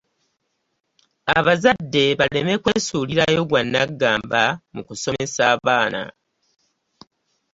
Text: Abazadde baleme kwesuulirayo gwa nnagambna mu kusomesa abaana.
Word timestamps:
Abazadde 1.37 2.05
baleme 2.19 2.53
kwesuulirayo 2.63 3.41
gwa 3.49 3.61
nnagambna 3.65 4.43
mu 4.73 4.81
kusomesa 4.87 5.41
abaana. 5.53 6.01